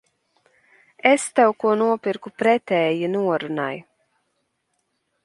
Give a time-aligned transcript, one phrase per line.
[1.09, 3.77] Es tev ko nopirku pretēji norunai.